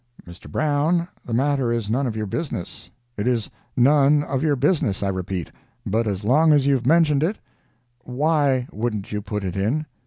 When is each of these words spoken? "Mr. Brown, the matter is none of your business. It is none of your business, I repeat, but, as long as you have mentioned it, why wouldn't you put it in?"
"Mr. 0.25 0.51
Brown, 0.51 1.07
the 1.23 1.31
matter 1.31 1.71
is 1.71 1.87
none 1.87 2.07
of 2.07 2.15
your 2.15 2.25
business. 2.25 2.89
It 3.17 3.27
is 3.27 3.51
none 3.77 4.23
of 4.23 4.41
your 4.41 4.55
business, 4.55 5.03
I 5.03 5.09
repeat, 5.09 5.51
but, 5.85 6.07
as 6.07 6.23
long 6.23 6.53
as 6.53 6.65
you 6.65 6.73
have 6.73 6.87
mentioned 6.87 7.21
it, 7.21 7.37
why 8.03 8.67
wouldn't 8.71 9.11
you 9.11 9.21
put 9.21 9.43
it 9.43 9.55
in?" 9.55 9.85